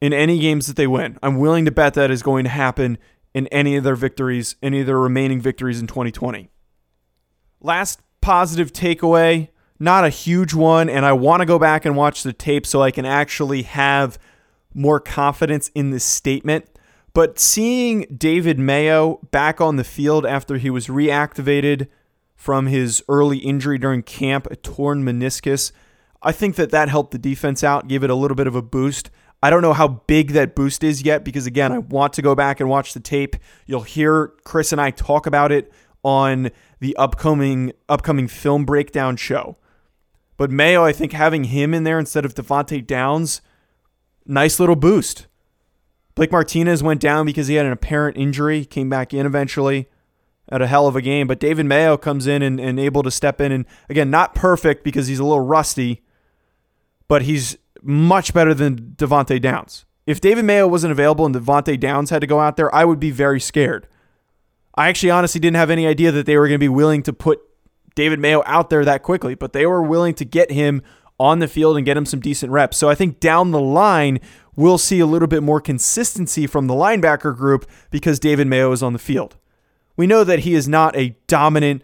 in 0.00 0.12
any 0.12 0.38
games 0.38 0.66
that 0.68 0.76
they 0.76 0.86
win. 0.86 1.18
I'm 1.22 1.38
willing 1.38 1.64
to 1.64 1.70
bet 1.70 1.94
that 1.94 2.10
is 2.10 2.22
going 2.22 2.44
to 2.44 2.50
happen 2.50 2.98
in 3.34 3.46
any 3.48 3.76
of 3.76 3.84
their 3.84 3.96
victories, 3.96 4.56
any 4.62 4.80
of 4.80 4.86
their 4.86 4.98
remaining 4.98 5.40
victories 5.40 5.80
in 5.80 5.86
2020. 5.86 6.50
Last 7.60 8.00
positive 8.20 8.72
takeaway, 8.72 9.48
not 9.78 10.04
a 10.04 10.10
huge 10.10 10.54
one, 10.54 10.88
and 10.88 11.04
I 11.04 11.12
want 11.12 11.40
to 11.40 11.46
go 11.46 11.58
back 11.58 11.84
and 11.84 11.96
watch 11.96 12.22
the 12.22 12.32
tape 12.32 12.66
so 12.66 12.82
I 12.82 12.90
can 12.90 13.04
actually 13.04 13.62
have 13.62 14.18
more 14.74 15.00
confidence 15.00 15.70
in 15.74 15.90
this 15.90 16.04
statement. 16.04 16.66
But 17.14 17.38
seeing 17.38 18.06
David 18.16 18.58
Mayo 18.58 19.20
back 19.30 19.60
on 19.60 19.76
the 19.76 19.84
field 19.84 20.24
after 20.24 20.56
he 20.56 20.70
was 20.70 20.86
reactivated 20.86 21.88
from 22.34 22.66
his 22.66 23.02
early 23.08 23.38
injury 23.38 23.78
during 23.78 24.02
camp, 24.02 24.46
a 24.50 24.56
torn 24.56 25.04
meniscus, 25.04 25.72
I 26.22 26.32
think 26.32 26.56
that 26.56 26.70
that 26.70 26.88
helped 26.88 27.10
the 27.10 27.18
defense 27.18 27.62
out, 27.62 27.88
gave 27.88 28.02
it 28.02 28.10
a 28.10 28.14
little 28.14 28.34
bit 28.34 28.46
of 28.46 28.54
a 28.54 28.62
boost. 28.62 29.10
I 29.42 29.50
don't 29.50 29.62
know 29.62 29.72
how 29.72 29.88
big 29.88 30.32
that 30.32 30.54
boost 30.54 30.84
is 30.84 31.02
yet 31.02 31.24
because, 31.24 31.46
again, 31.46 31.72
I 31.72 31.78
want 31.78 32.12
to 32.14 32.22
go 32.22 32.34
back 32.34 32.60
and 32.60 32.68
watch 32.68 32.94
the 32.94 33.00
tape. 33.00 33.36
You'll 33.66 33.82
hear 33.82 34.28
Chris 34.44 34.70
and 34.70 34.80
I 34.80 34.90
talk 34.90 35.26
about 35.26 35.50
it 35.50 35.72
on 36.04 36.50
the 36.80 36.96
upcoming 36.96 37.72
upcoming 37.88 38.28
film 38.28 38.64
breakdown 38.64 39.16
show. 39.16 39.56
But 40.36 40.50
Mayo, 40.50 40.84
I 40.84 40.92
think 40.92 41.12
having 41.12 41.44
him 41.44 41.74
in 41.74 41.84
there 41.84 41.98
instead 41.98 42.24
of 42.24 42.34
Devante 42.34 42.84
Downs 42.86 43.40
nice 44.26 44.60
little 44.60 44.76
boost. 44.76 45.26
Blake 46.14 46.32
Martinez 46.32 46.82
went 46.82 47.00
down 47.00 47.26
because 47.26 47.48
he 47.48 47.54
had 47.54 47.66
an 47.66 47.72
apparent 47.72 48.16
injury, 48.16 48.64
came 48.64 48.90
back 48.90 49.14
in 49.14 49.26
eventually 49.26 49.88
at 50.48 50.60
a 50.60 50.66
hell 50.66 50.86
of 50.86 50.96
a 50.96 51.00
game. 51.00 51.26
But 51.26 51.40
David 51.40 51.66
Mayo 51.66 51.96
comes 51.96 52.26
in 52.26 52.42
and, 52.42 52.60
and 52.60 52.78
able 52.78 53.02
to 53.02 53.10
step 53.10 53.40
in. 53.40 53.52
And 53.52 53.64
again, 53.88 54.10
not 54.10 54.34
perfect 54.34 54.84
because 54.84 55.06
he's 55.06 55.18
a 55.18 55.24
little 55.24 55.40
rusty, 55.40 56.02
but 57.08 57.22
he's 57.22 57.56
much 57.82 58.32
better 58.32 58.54
than 58.54 58.94
Devante 58.96 59.40
Downs. 59.40 59.84
If 60.06 60.20
David 60.20 60.44
Mayo 60.44 60.66
wasn't 60.66 60.92
available 60.92 61.26
and 61.26 61.34
Devante 61.34 61.78
Downs 61.78 62.10
had 62.10 62.20
to 62.20 62.26
go 62.26 62.40
out 62.40 62.56
there, 62.56 62.74
I 62.74 62.84
would 62.84 62.98
be 63.00 63.10
very 63.10 63.40
scared. 63.40 63.86
I 64.74 64.88
actually 64.88 65.10
honestly 65.10 65.40
didn't 65.40 65.56
have 65.56 65.70
any 65.70 65.86
idea 65.86 66.10
that 66.12 66.26
they 66.26 66.36
were 66.36 66.48
going 66.48 66.58
to 66.58 66.64
be 66.64 66.68
willing 66.68 67.02
to 67.04 67.12
put 67.12 67.40
David 67.94 68.18
Mayo 68.18 68.42
out 68.46 68.70
there 68.70 68.84
that 68.84 69.02
quickly, 69.02 69.34
but 69.34 69.52
they 69.52 69.66
were 69.66 69.82
willing 69.82 70.14
to 70.14 70.24
get 70.24 70.50
him 70.50 70.82
on 71.20 71.38
the 71.38 71.48
field 71.48 71.76
and 71.76 71.86
get 71.86 71.96
him 71.96 72.06
some 72.06 72.20
decent 72.20 72.50
reps. 72.50 72.76
So 72.76 72.88
I 72.88 72.94
think 72.94 73.20
down 73.20 73.50
the 73.50 73.60
line, 73.60 74.18
we'll 74.56 74.78
see 74.78 74.98
a 74.98 75.06
little 75.06 75.28
bit 75.28 75.42
more 75.42 75.60
consistency 75.60 76.46
from 76.46 76.66
the 76.66 76.74
linebacker 76.74 77.36
group 77.36 77.68
because 77.90 78.18
David 78.18 78.46
Mayo 78.46 78.72
is 78.72 78.82
on 78.82 78.92
the 78.92 78.98
field. 78.98 79.36
We 79.96 80.06
know 80.06 80.24
that 80.24 80.40
he 80.40 80.54
is 80.54 80.68
not 80.68 80.96
a 80.96 81.16
dominant, 81.26 81.82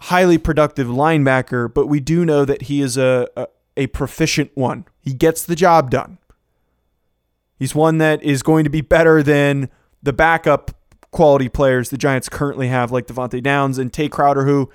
highly 0.00 0.38
productive 0.38 0.88
linebacker, 0.88 1.72
but 1.72 1.86
we 1.86 2.00
do 2.00 2.24
know 2.24 2.44
that 2.44 2.62
he 2.62 2.80
is 2.80 2.98
a, 2.98 3.28
a, 3.36 3.46
a 3.76 3.86
proficient 3.88 4.50
one. 4.54 4.84
He 5.00 5.12
gets 5.12 5.44
the 5.44 5.56
job 5.56 5.90
done. 5.90 6.18
He's 7.58 7.74
one 7.74 7.98
that 7.98 8.22
is 8.22 8.42
going 8.42 8.64
to 8.64 8.70
be 8.70 8.80
better 8.80 9.22
than 9.22 9.70
the 10.02 10.12
backup 10.12 10.72
quality 11.10 11.48
players 11.48 11.88
the 11.88 11.96
Giants 11.96 12.28
currently 12.28 12.68
have, 12.68 12.92
like 12.92 13.06
Devante 13.06 13.42
Downs 13.42 13.78
and 13.78 13.92
Tae 13.92 14.08
Crowder, 14.08 14.44
who 14.44 14.70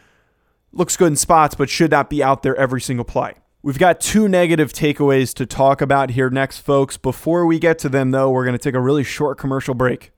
looks 0.73 0.97
good 0.97 1.07
in 1.07 1.15
spots 1.15 1.55
but 1.55 1.69
should 1.69 1.91
not 1.91 2.09
be 2.09 2.23
out 2.23 2.41
there 2.43 2.55
every 2.55 2.81
single 2.81 3.05
play. 3.05 3.35
We've 3.63 3.77
got 3.77 4.01
two 4.01 4.27
negative 4.27 4.73
takeaways 4.73 5.35
to 5.35 5.45
talk 5.45 5.81
about 5.81 6.11
here 6.11 6.31
next, 6.31 6.59
folks. 6.59 6.97
Before 6.97 7.45
we 7.45 7.59
get 7.59 7.77
to 7.79 7.89
them, 7.89 8.09
though, 8.09 8.31
we're 8.31 8.45
going 8.45 8.57
to 8.57 8.63
take 8.63 8.73
a 8.73 8.79
really 8.79 9.03
short 9.03 9.37
commercial 9.37 9.75
break. 9.75 10.11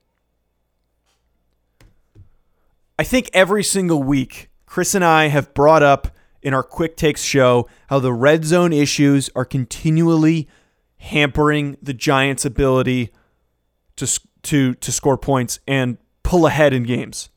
I 2.98 3.04
think 3.04 3.28
every 3.34 3.62
single 3.62 4.02
week, 4.02 4.48
Chris 4.64 4.94
and 4.94 5.04
I 5.04 5.26
have 5.26 5.52
brought 5.52 5.82
up 5.82 6.08
in 6.44 6.54
our 6.54 6.62
quick 6.62 6.96
takes 6.96 7.24
show 7.24 7.68
how 7.88 7.98
the 7.98 8.12
red 8.12 8.44
zone 8.44 8.72
issues 8.72 9.30
are 9.34 9.46
continually 9.46 10.46
hampering 10.98 11.76
the 11.82 11.94
Giants' 11.94 12.44
ability 12.44 13.10
to, 13.96 14.20
to, 14.42 14.74
to 14.74 14.92
score 14.92 15.18
points 15.18 15.58
and 15.66 15.96
pull 16.22 16.46
ahead 16.46 16.72
in 16.72 16.84
games. 16.84 17.30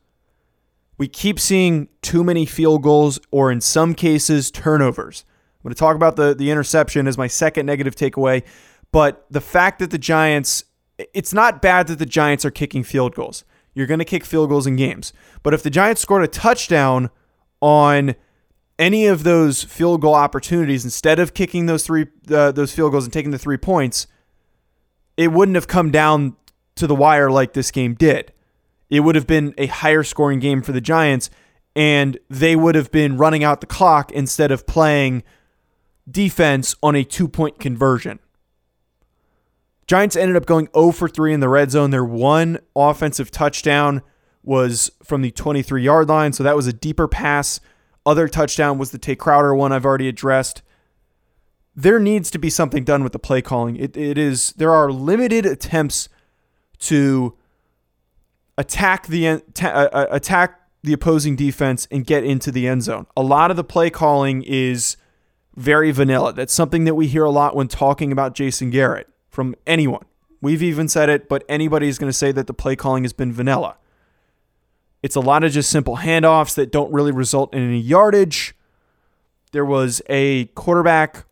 We 0.97 1.07
keep 1.07 1.39
seeing 1.39 1.87
too 2.01 2.23
many 2.23 2.45
field 2.45 2.83
goals 2.83 3.19
or, 3.31 3.51
in 3.51 3.61
some 3.61 3.93
cases, 3.93 4.51
turnovers. 4.51 5.25
I'm 5.27 5.63
going 5.63 5.73
to 5.73 5.79
talk 5.79 5.95
about 5.95 6.15
the, 6.15 6.33
the 6.33 6.51
interception 6.51 7.07
as 7.07 7.17
my 7.17 7.27
second 7.27 7.65
negative 7.65 7.95
takeaway. 7.95 8.43
But 8.91 9.25
the 9.29 9.41
fact 9.41 9.79
that 9.79 9.91
the 9.91 9.97
Giants, 9.97 10.65
it's 10.97 11.33
not 11.33 11.61
bad 11.61 11.87
that 11.87 11.99
the 11.99 12.05
Giants 12.05 12.45
are 12.45 12.51
kicking 12.51 12.83
field 12.83 13.15
goals. 13.15 13.45
You're 13.73 13.87
going 13.87 13.99
to 13.99 14.05
kick 14.05 14.25
field 14.25 14.49
goals 14.49 14.65
in 14.65 14.75
games. 14.75 15.13
But 15.43 15.53
if 15.53 15.61
the 15.61 15.69
Giants 15.69 16.01
scored 16.01 16.23
a 16.23 16.27
touchdown 16.27 17.09
on 17.61 18.15
any 18.79 19.07
of 19.07 19.23
those 19.23 19.63
field 19.63 20.01
goal 20.01 20.13
opportunities 20.13 20.83
instead 20.83 21.19
of 21.19 21.33
kicking 21.33 21.65
those 21.65 21.85
three 21.85 22.07
uh, 22.29 22.51
those 22.51 22.73
field 22.73 22.91
goals 22.91 23.05
and 23.05 23.13
taking 23.13 23.31
the 23.31 23.39
three 23.39 23.57
points, 23.57 24.07
it 25.15 25.31
wouldn't 25.31 25.55
have 25.55 25.67
come 25.67 25.91
down 25.91 26.35
to 26.75 26.87
the 26.87 26.95
wire 26.95 27.31
like 27.31 27.53
this 27.53 27.71
game 27.71 27.95
did. 27.95 28.31
It 28.89 29.01
would 29.01 29.15
have 29.15 29.27
been 29.27 29.53
a 29.57 29.65
higher 29.65 30.03
scoring 30.03 30.39
game 30.39 30.61
for 30.61 30.71
the 30.71 30.81
Giants, 30.81 31.29
and 31.75 32.17
they 32.29 32.55
would 32.55 32.75
have 32.75 32.91
been 32.91 33.17
running 33.17 33.43
out 33.43 33.61
the 33.61 33.67
clock 33.67 34.11
instead 34.11 34.51
of 34.51 34.65
playing 34.65 35.23
defense 36.09 36.75
on 36.81 36.95
a 36.95 37.03
two 37.03 37.27
point 37.27 37.59
conversion. 37.59 38.19
Giants 39.87 40.17
ended 40.17 40.35
up 40.35 40.45
going 40.45 40.67
0 40.73 40.91
for 40.91 41.07
3 41.07 41.33
in 41.33 41.39
the 41.39 41.47
red 41.47 41.71
zone. 41.71 41.91
Their 41.91 42.03
one 42.03 42.59
offensive 42.75 43.31
touchdown 43.31 44.01
was 44.43 44.91
from 45.03 45.21
the 45.21 45.31
23 45.31 45.83
yard 45.83 46.09
line, 46.09 46.33
so 46.33 46.43
that 46.43 46.55
was 46.55 46.67
a 46.67 46.73
deeper 46.73 47.07
pass. 47.07 47.59
Other 48.07 48.29
touchdown 48.29 48.77
was 48.77 48.91
the 48.91 48.97
Tae 48.97 49.17
Crowder 49.17 49.53
one 49.53 49.73
I've 49.73 49.85
already 49.85 50.07
addressed. 50.07 50.61
There 51.75 51.99
needs 51.99 52.31
to 52.31 52.39
be 52.39 52.49
something 52.49 52.85
done 52.85 53.03
with 53.03 53.11
the 53.11 53.19
play 53.19 53.41
calling. 53.41 53.75
It, 53.75 53.97
it 53.97 54.17
is 54.17 54.53
there 54.53 54.71
are 54.71 54.89
limited 54.89 55.45
attempts 55.45 56.07
to 56.79 57.35
attack 58.57 59.07
the 59.07 59.27
uh, 59.27 59.39
uh, 59.61 60.07
attack 60.09 60.61
the 60.83 60.93
opposing 60.93 61.35
defense 61.35 61.85
and 61.91 62.05
get 62.05 62.23
into 62.23 62.49
the 62.49 62.65
end 62.65 62.83
zone. 62.83 63.07
A 63.17 63.21
lot 63.21 63.51
of 63.51 63.57
the 63.57 63.63
play 63.65 63.89
calling 63.89 64.41
is 64.43 64.95
very 65.57 65.91
vanilla. 65.91 66.31
That's 66.31 66.53
something 66.53 66.85
that 66.85 66.95
we 66.95 67.07
hear 67.07 67.25
a 67.25 67.29
lot 67.29 67.57
when 67.57 67.67
talking 67.67 68.13
about 68.13 68.35
Jason 68.35 68.69
Garrett 68.69 69.09
from 69.29 69.53
anyone. 69.67 70.05
We've 70.41 70.63
even 70.63 70.87
said 70.87 71.09
it, 71.09 71.27
but 71.27 71.43
anybody 71.49 71.89
is 71.89 71.99
going 71.99 72.09
to 72.09 72.17
say 72.17 72.31
that 72.31 72.47
the 72.47 72.53
play 72.53 72.77
calling 72.77 73.03
has 73.03 73.11
been 73.11 73.33
vanilla. 73.33 73.75
It's 75.03 75.15
a 75.15 75.19
lot 75.19 75.43
of 75.43 75.51
just 75.51 75.69
simple 75.69 75.97
handoffs 75.97 76.55
that 76.55 76.71
don't 76.71 76.91
really 76.91 77.11
result 77.11 77.53
in 77.53 77.61
any 77.61 77.79
yardage. 77.79 78.55
There 79.51 79.65
was 79.65 80.01
a 80.09 80.45
quarterback 80.47 81.25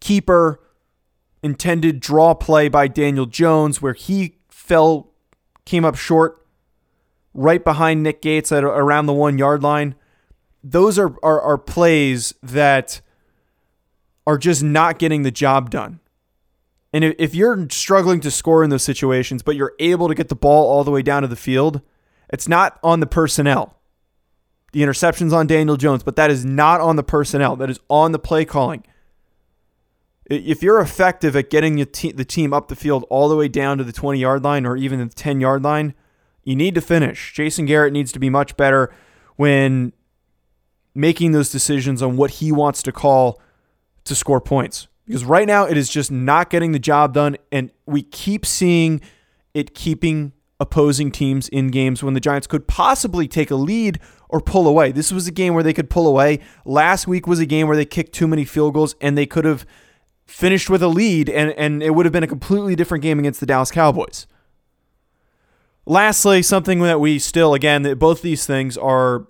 keeper 0.00 0.60
intended 1.42 2.00
draw 2.00 2.34
play 2.34 2.68
by 2.68 2.88
Daniel 2.88 3.26
Jones 3.26 3.80
where 3.80 3.94
he 3.94 4.36
fell, 4.48 5.10
came 5.64 5.84
up 5.84 5.96
short 5.96 6.46
right 7.34 7.62
behind 7.62 8.02
Nick 8.02 8.20
Gates 8.22 8.52
at 8.52 8.64
around 8.64 9.06
the 9.06 9.12
one 9.12 9.38
yard 9.38 9.62
line. 9.62 9.94
Those 10.62 10.98
are, 10.98 11.14
are, 11.22 11.40
are 11.40 11.58
plays 11.58 12.34
that 12.42 13.00
are 14.26 14.38
just 14.38 14.62
not 14.62 14.98
getting 14.98 15.22
the 15.22 15.30
job 15.30 15.70
done. 15.70 16.00
And 16.92 17.04
if 17.04 17.34
you're 17.34 17.68
struggling 17.70 18.20
to 18.20 18.30
score 18.30 18.62
in 18.62 18.70
those 18.70 18.82
situations, 18.82 19.42
but 19.42 19.56
you're 19.56 19.74
able 19.78 20.08
to 20.08 20.14
get 20.14 20.28
the 20.28 20.36
ball 20.36 20.70
all 20.70 20.84
the 20.84 20.90
way 20.90 21.02
down 21.02 21.22
to 21.22 21.28
the 21.28 21.36
field, 21.36 21.80
it's 22.32 22.48
not 22.48 22.78
on 22.82 23.00
the 23.00 23.06
personnel. 23.06 23.78
The 24.72 24.82
interception's 24.82 25.34
on 25.34 25.46
Daniel 25.46 25.76
Jones, 25.76 26.02
but 26.02 26.16
that 26.16 26.30
is 26.30 26.44
not 26.44 26.80
on 26.80 26.96
the 26.96 27.02
personnel. 27.02 27.56
That 27.56 27.68
is 27.68 27.78
on 27.90 28.12
the 28.12 28.18
play 28.18 28.46
calling. 28.46 28.84
If 30.24 30.62
you're 30.62 30.80
effective 30.80 31.36
at 31.36 31.50
getting 31.50 31.76
the 31.76 31.84
team 31.84 32.54
up 32.54 32.68
the 32.68 32.76
field 32.76 33.04
all 33.10 33.28
the 33.28 33.36
way 33.36 33.48
down 33.48 33.76
to 33.78 33.84
the 33.84 33.92
20 33.92 34.18
yard 34.18 34.42
line 34.42 34.64
or 34.64 34.76
even 34.76 34.98
the 34.98 35.14
10 35.14 35.40
yard 35.40 35.62
line, 35.62 35.94
you 36.42 36.56
need 36.56 36.74
to 36.74 36.80
finish. 36.80 37.34
Jason 37.34 37.66
Garrett 37.66 37.92
needs 37.92 38.12
to 38.12 38.18
be 38.18 38.30
much 38.30 38.56
better 38.56 38.92
when 39.36 39.92
making 40.94 41.32
those 41.32 41.50
decisions 41.50 42.02
on 42.02 42.16
what 42.16 42.32
he 42.32 42.50
wants 42.50 42.82
to 42.84 42.92
call 42.92 43.40
to 44.04 44.14
score 44.14 44.40
points 44.40 44.88
Because 45.06 45.24
right 45.24 45.46
now 45.46 45.64
it 45.64 45.76
is 45.76 45.88
just 45.88 46.10
not 46.10 46.50
getting 46.50 46.72
the 46.72 46.78
job 46.78 47.14
done, 47.14 47.36
and 47.50 47.70
we 47.86 48.02
keep 48.02 48.46
seeing 48.46 49.00
it 49.54 49.74
keeping 49.74 50.32
opposing 50.62 51.10
teams 51.10 51.48
in 51.48 51.68
games 51.68 52.02
when 52.02 52.14
the 52.14 52.20
Giants 52.20 52.46
could 52.46 52.66
possibly 52.66 53.28
take 53.28 53.50
a 53.50 53.56
lead 53.56 53.98
or 54.28 54.40
pull 54.40 54.66
away. 54.66 54.92
This 54.92 55.12
was 55.12 55.26
a 55.26 55.32
game 55.32 55.52
where 55.52 55.64
they 55.64 55.72
could 55.74 55.90
pull 55.90 56.06
away. 56.06 56.38
Last 56.64 57.06
week 57.06 57.26
was 57.26 57.40
a 57.40 57.46
game 57.46 57.66
where 57.66 57.76
they 57.76 57.84
kicked 57.84 58.14
too 58.14 58.28
many 58.28 58.44
field 58.44 58.74
goals 58.74 58.94
and 59.00 59.18
they 59.18 59.26
could 59.26 59.44
have 59.44 59.66
finished 60.24 60.70
with 60.70 60.82
a 60.82 60.88
lead 60.88 61.28
and, 61.28 61.50
and 61.52 61.82
it 61.82 61.90
would 61.90 62.06
have 62.06 62.12
been 62.12 62.22
a 62.22 62.28
completely 62.28 62.76
different 62.76 63.02
game 63.02 63.18
against 63.18 63.40
the 63.40 63.46
Dallas 63.46 63.70
Cowboys. 63.70 64.26
Lastly, 65.84 66.42
something 66.42 66.78
that 66.80 67.00
we 67.00 67.18
still, 67.18 67.54
again, 67.54 67.82
that 67.82 67.98
both 67.98 68.22
these 68.22 68.46
things 68.46 68.78
are 68.78 69.26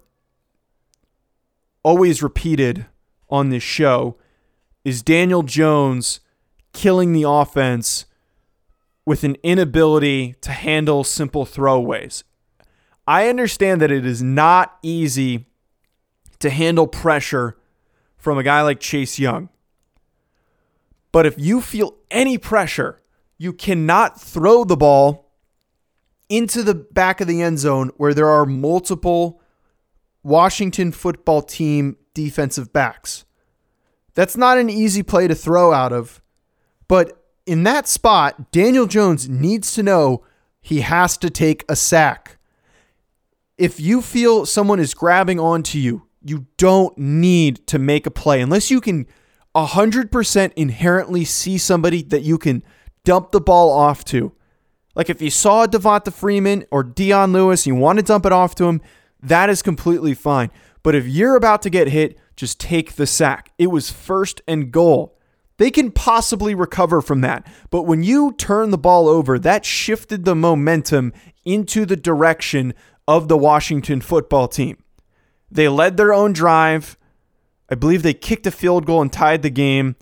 always 1.83 2.23
repeated 2.23 2.87
on 3.31 3.49
this 3.49 3.63
show 3.63 4.17
is 4.85 5.03
Daniel 5.03 5.43
Jones 5.43 6.21
killing 6.73 7.13
the 7.13 7.25
offense 7.27 8.05
with 9.05 9.25
an 9.25 9.37
inability 9.43 10.35
to 10.41 10.51
handle 10.53 11.05
simple 11.05 11.45
throwaways. 11.45 12.23
I 13.07 13.29
understand 13.29 13.81
that 13.81 13.91
it 13.91 14.07
is 14.07 14.23
not 14.23 14.79
easy 14.83 15.47
to 16.39 16.51
handle 16.51 16.87
pressure 16.87 17.57
from 18.17 18.39
a 18.39 18.43
guy 18.43 18.63
like 18.63 18.79
Chase 18.79 19.19
Young. 19.19 19.49
But 21.11 21.27
if 21.27 21.35
you 21.37 21.61
feel 21.61 21.97
any 22.11 22.39
pressure, 22.39 23.03
you 23.39 23.53
cannot 23.53 24.21
throw 24.21 24.65
the 24.65 24.77
ball 24.77 25.31
into 26.29 26.63
the 26.63 26.75
back 26.75 27.21
of 27.21 27.27
the 27.27 27.43
end 27.43 27.59
zone 27.59 27.91
where 27.97 28.15
there 28.15 28.29
are 28.29 28.47
multiple 28.47 29.43
Washington 30.23 30.93
football 30.93 31.43
team 31.43 31.97
defensive 32.15 32.73
backs. 32.73 33.25
That's 34.15 34.37
not 34.37 34.59
an 34.59 34.71
easy 34.71 35.03
play 35.03 35.27
to 35.27 35.35
throw 35.35 35.73
out 35.73 35.93
of, 35.93 36.23
but 36.87 37.22
in 37.47 37.65
that 37.65 37.89
spot, 37.89 38.51
Daniel 38.53 38.87
Jones 38.87 39.29
needs 39.29 39.73
to 39.73 39.83
know 39.83 40.25
he 40.61 40.81
has 40.81 41.17
to 41.19 41.31
take 41.31 41.65
a 41.69 41.77
sack. 41.77 42.39
If 43.59 43.81
you 43.81 44.01
feel 44.01 44.47
someone 44.47 44.81
is 44.81 44.95
grabbing 44.95 45.41
onto 45.41 45.79
you, 45.79 46.07
you 46.25 46.47
don't 46.57 46.97
need 46.97 47.67
to 47.67 47.79
make 47.79 48.07
a 48.07 48.11
play 48.11 48.41
unless 48.41 48.71
you 48.71 48.81
can 48.81 49.07
100% 49.55 50.53
inherently 50.57 51.25
see 51.25 51.59
somebody 51.59 52.03
that 52.03 52.23
you 52.23 52.39
can 52.39 52.63
dump 53.05 53.33
the 53.33 53.41
ball 53.41 53.71
off 53.71 54.05
to. 54.07 54.33
Like 54.95 55.11
if 55.11 55.21
you 55.21 55.31
saw 55.31 55.67
Devonta 55.67 56.13
Freeman 56.13 56.65
or 56.71 56.83
Dion 56.83 57.33
Lewis, 57.33 57.67
you 57.67 57.75
want 57.75 57.99
to 57.99 58.05
dump 58.05 58.27
it 58.27 58.33
off 58.33 58.55
to 58.57 58.65
him, 58.65 58.81
that 59.23 59.51
is 59.51 59.63
completely 59.63 60.15
fine. 60.15 60.51
But 60.83 60.95
if 60.95 61.07
you're 61.07 61.37
about 61.37 61.63
to 61.63 61.71
get 61.71 61.89
hit, 61.89 62.19
just 62.37 62.61
take 62.61 62.95
the 62.95 63.07
sack. 63.07 63.53
It 63.59 63.69
was 63.69 63.91
first 63.91 64.43
and 64.47 64.73
goal. 64.73 65.19
They 65.59 65.71
can 65.71 65.91
possibly 65.91 66.55
recover 66.55 67.01
from 67.01 67.21
that. 67.21 67.47
But 67.71 67.83
when 67.83 68.03
you 68.03 68.33
turn 68.33 68.71
the 68.71 68.79
ball 68.79 69.09
over, 69.09 69.39
that 69.39 69.65
shifted 69.65 70.25
the 70.25 70.35
momentum 70.35 71.13
into 71.45 71.85
the 71.85 71.97
direction 71.97 72.75
of 73.07 73.29
the 73.29 73.37
Washington 73.37 74.01
football 74.01 74.49
team. 74.49 74.83
They 75.51 75.69
led 75.69 75.97
their 75.97 76.13
own 76.13 76.33
drive. 76.33 76.97
I 77.69 77.75
believe 77.75 78.03
they 78.03 78.15
kicked 78.15 78.47
a 78.47 78.51
field 78.51 78.87
goal 78.87 79.03
and 79.03 79.13
tied 79.13 79.43
the 79.43 79.51
game. 79.51 79.97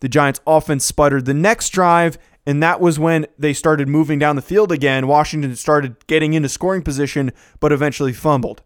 The 0.00 0.08
Giants' 0.08 0.40
offense 0.46 0.84
sputtered 0.84 1.24
the 1.24 1.34
next 1.34 1.70
drive, 1.70 2.18
and 2.46 2.62
that 2.62 2.80
was 2.80 2.98
when 2.98 3.26
they 3.38 3.52
started 3.52 3.88
moving 3.88 4.18
down 4.18 4.36
the 4.36 4.42
field 4.42 4.72
again. 4.72 5.06
Washington 5.06 5.54
started 5.56 6.06
getting 6.06 6.34
into 6.34 6.48
scoring 6.48 6.82
position, 6.82 7.32
but 7.60 7.72
eventually 7.72 8.12
fumbled. 8.12 8.62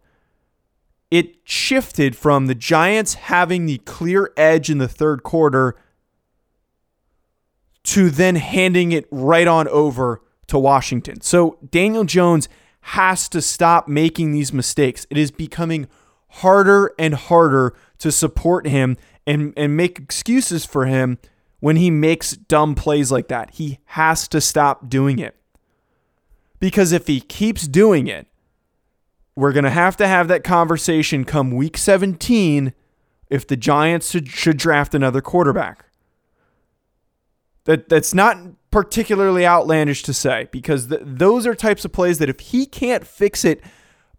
It 1.09 1.37
shifted 1.43 2.15
from 2.15 2.47
the 2.47 2.55
Giants 2.55 3.13
having 3.13 3.65
the 3.65 3.77
clear 3.79 4.31
edge 4.35 4.69
in 4.69 4.77
the 4.77 4.87
third 4.87 5.23
quarter 5.23 5.75
to 7.87 8.09
then 8.09 8.35
handing 8.35 8.91
it 8.91 9.07
right 9.11 9.47
on 9.47 9.65
over 9.69 10.21
to 10.47 10.59
Washington. 10.59 11.21
So 11.21 11.57
Daniel 11.71 12.03
Jones 12.03 12.49
has 12.81 13.29
to 13.29 13.41
stop 13.41 13.87
making 13.87 14.33
these 14.33 14.51
mistakes. 14.51 15.07
It 15.09 15.17
is 15.17 15.31
becoming 15.31 15.87
harder 16.27 16.91
and 16.99 17.13
harder 17.13 17.73
to 17.99 18.11
support 18.11 18.67
him 18.67 18.97
and, 19.25 19.53
and 19.55 19.77
make 19.77 19.99
excuses 19.99 20.65
for 20.65 20.85
him 20.85 21.17
when 21.61 21.77
he 21.77 21.89
makes 21.89 22.31
dumb 22.31 22.75
plays 22.75 23.09
like 23.09 23.29
that. 23.29 23.51
He 23.51 23.79
has 23.85 24.27
to 24.29 24.41
stop 24.41 24.89
doing 24.89 25.19
it. 25.19 25.37
Because 26.59 26.91
if 26.91 27.07
he 27.07 27.21
keeps 27.21 27.67
doing 27.67 28.07
it, 28.07 28.27
we're 29.33 29.53
going 29.53 29.63
to 29.63 29.69
have 29.69 29.95
to 29.97 30.07
have 30.07 30.27
that 30.27 30.43
conversation 30.43 31.23
come 31.23 31.51
week 31.51 31.77
17 31.77 32.73
if 33.29 33.47
the 33.47 33.55
Giants 33.55 34.09
should, 34.09 34.27
should 34.27 34.57
draft 34.57 34.93
another 34.93 35.21
quarterback. 35.21 35.86
That 37.67 37.89
that's 37.89 38.13
not 38.13 38.37
particularly 38.71 39.45
outlandish 39.45 40.01
to 40.03 40.13
say 40.13 40.47
because 40.51 40.87
th- 40.87 41.01
those 41.03 41.45
are 41.45 41.53
types 41.53 41.83
of 41.83 41.91
plays 41.91 42.17
that 42.19 42.29
if 42.29 42.39
he 42.39 42.65
can't 42.65 43.05
fix 43.05 43.43
it 43.43 43.61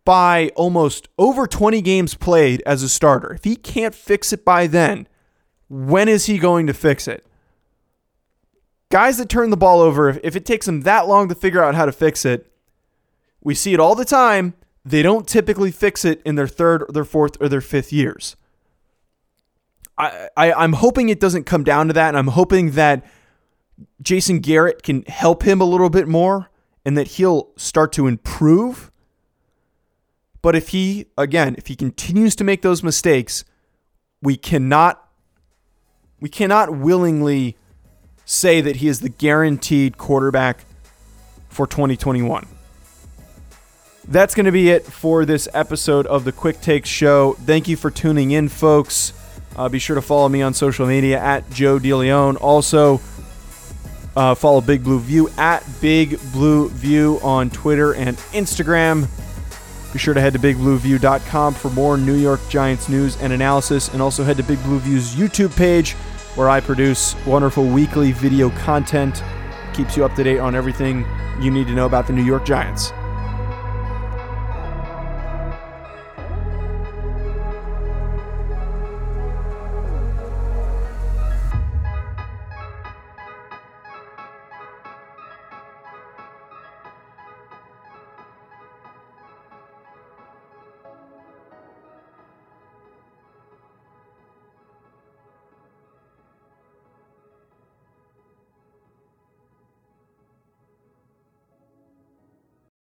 by 0.05 0.51
almost 0.55 1.09
over 1.19 1.47
20 1.47 1.81
games 1.81 2.15
played 2.15 2.63
as 2.67 2.83
a 2.83 2.91
starter, 2.91 3.33
if 3.33 3.45
he 3.45 3.57
can't 3.57 3.95
fix 3.95 4.35
it 4.35 4.45
by 4.45 4.67
then, 4.67 5.09
when 5.71 6.09
is 6.09 6.27
he 6.27 6.39
going 6.39 6.67
to 6.67 6.75
fix 6.75 7.09
it? 7.09 7.27
Guys 8.91 9.17
that 9.17 9.31
turn 9.31 9.49
the 9.49 9.57
ball 9.57 9.81
over, 9.81 10.11
if, 10.11 10.19
if 10.23 10.37
it 10.37 10.45
takes 10.45 10.67
them 10.67 10.83
that 10.83 11.09
long 11.09 11.27
to 11.31 11.35
figure 11.35 11.65
out 11.65 11.75
how 11.75 11.87
to 11.87 11.93
fix 11.93 12.27
it, 12.27 12.53
we 13.43 13.55
see 13.55 13.73
it 13.73 13.81
all 13.81 13.95
the 13.95 14.05
time. 14.05 14.53
They 14.85 15.01
don't 15.03 15.27
typically 15.27 15.71
fix 15.71 16.05
it 16.05 16.21
in 16.23 16.35
their 16.35 16.47
third, 16.47 16.83
or 16.83 16.93
their 16.93 17.05
fourth, 17.05 17.41
or 17.41 17.49
their 17.49 17.63
fifth 17.63 17.95
years. 17.95 18.37
I, 19.97 20.29
I 20.37 20.53
I'm 20.53 20.75
hoping 20.75 21.09
it 21.09 21.21
doesn't 21.21 21.45
come 21.45 21.65
down 21.65 21.87
to 21.87 21.95
that, 21.95 22.09
and 22.09 22.19
I'm 22.19 22.29
hoping 22.29 22.73
that 22.73 23.07
Jason 24.03 24.41
Garrett 24.41 24.83
can 24.83 25.03
help 25.03 25.43
him 25.43 25.61
a 25.61 25.65
little 25.65 25.91
bit 25.91 26.09
more 26.09 26.51
and 26.85 26.97
that 26.97 27.09
he'll 27.09 27.51
start 27.57 27.93
to 27.93 28.07
improve. 28.07 28.91
But 30.43 30.55
if 30.55 30.69
he, 30.69 31.07
again, 31.17 31.55
if 31.59 31.67
he 31.67 31.77
continues 31.77 32.37
to 32.37 32.45
make 32.45 32.63
those 32.63 32.83
mistakes, 32.83 33.45
we 34.23 34.37
cannot 34.37 35.05
we 36.21 36.29
cannot 36.29 36.77
willingly 36.77 37.57
say 38.25 38.61
that 38.61 38.77
he 38.77 38.89
is 38.89 39.01
the 39.01 39.09
guaranteed 39.09 39.97
quarterback 39.97 40.65
for 41.49 41.67
2021. 41.67 42.47
That's 44.09 44.35
going 44.35 44.47
to 44.47 44.53
be 44.53 44.71
it 44.71 44.85
for 44.85 45.25
this 45.25 45.49
episode 45.55 46.07
of 46.07 46.25
the 46.25 46.33
Quick 46.33 46.61
Takes 46.61 46.89
Show. 46.89 47.35
Thank 47.35 47.69
you 47.69 47.77
for 47.77 47.91
tuning 47.91 48.31
in, 48.31 48.49
folks. 48.49 49.13
Uh, 49.55 49.69
be 49.69 49.79
sure 49.79 49.97
to 49.97 50.03
follow 50.03 50.29
me 50.29 50.41
on 50.41 50.55
social 50.55 50.87
media 50.87 51.21
at 51.21 51.51
Joe 51.51 51.79
DeLeon. 51.79 52.41
Also, 52.41 53.01
uh, 54.19 54.35
follow 54.35 54.61
Big 54.61 54.83
Blue 54.83 54.99
View 54.99 55.29
at 55.39 55.65
Big 55.81 56.19
Blue 56.33 56.69
View 56.71 57.21
on 57.23 57.51
Twitter 57.51 57.95
and 57.95 58.17
Instagram. 58.33 59.09
Be 59.93 59.99
sure 60.01 60.13
to 60.13 60.21
head 60.21 60.33
to 60.33 60.41
bigblueview.com 60.41 61.55
for 61.55 61.71
more 61.71 61.97
New 61.97 62.17
York 62.17 62.41
Giants 62.49 62.89
news 62.89 63.17
and 63.23 63.33
analysis, 63.33 63.89
and 63.89 64.03
also 64.03 64.25
head 64.25 64.37
to 64.39 64.43
Big 64.43 64.61
Blue 64.65 64.81
View's 64.81 65.15
YouTube 65.15 65.57
page 65.57 65.93
where 66.35 66.49
I 66.51 66.61
produce 66.61 67.15
wonderful 67.27 67.65
weekly 67.65 68.11
video 68.11 68.51
content. 68.51 69.23
Keeps 69.73 69.97
you 69.97 70.05
up 70.05 70.15
to 70.17 70.25
date 70.25 70.39
on 70.41 70.57
everything 70.57 71.07
you 71.41 71.53
need 71.53 71.69
to 71.69 71.73
know 71.73 71.87
about 71.87 72.09
the 72.09 72.13
New 72.13 72.25
York 72.25 72.45
Giants. 72.45 72.93